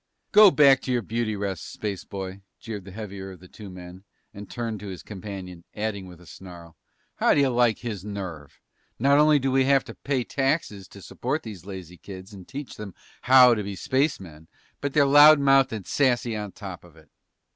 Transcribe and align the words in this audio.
"Go 0.31 0.49
back 0.49 0.81
to 0.81 0.91
your 0.91 1.03
beauty 1.03 1.35
rest, 1.35 1.63
spaceboy!" 1.79 2.41
jeered 2.59 2.85
the 2.85 2.91
heavier 2.91 3.29
of 3.33 3.39
the 3.39 3.47
two 3.47 3.69
men 3.69 4.03
and 4.33 4.49
turned 4.49 4.79
to 4.79 4.87
his 4.87 5.03
companion, 5.03 5.63
adding 5.75 6.07
with 6.07 6.19
a 6.19 6.25
snarl, 6.25 6.75
"How 7.17 7.35
do 7.35 7.39
you 7.41 7.49
like 7.51 7.77
his 7.77 8.03
nerve? 8.03 8.59
We 8.97 9.03
not 9.03 9.19
only 9.19 9.63
have 9.65 9.83
to 9.83 9.93
pay 9.93 10.23
taxes 10.23 10.87
to 10.87 11.03
support 11.03 11.43
these 11.43 11.67
lazy 11.67 11.97
kids 11.97 12.33
and 12.33 12.47
teach 12.47 12.77
them 12.77 12.95
how 13.29 13.53
to 13.53 13.61
be 13.61 13.75
spacemen, 13.75 14.47
but 14.81 14.93
they're 14.93 15.05
loud 15.05 15.39
mouthed 15.39 15.71
and 15.71 15.85
sassy 15.85 16.35
on 16.35 16.53
top 16.53 16.83
of 16.83 16.95
it!" 16.95 17.11